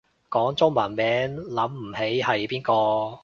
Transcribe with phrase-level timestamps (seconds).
[0.31, 3.19] 講中文名諗唔起係邊個